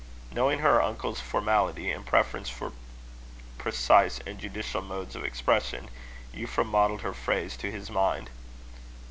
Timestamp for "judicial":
4.39-4.81